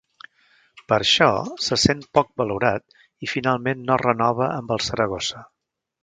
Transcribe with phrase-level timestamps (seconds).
[0.91, 1.27] Per això,
[1.65, 5.43] se sent poc valorat i finalment no renova amb el Saragossa.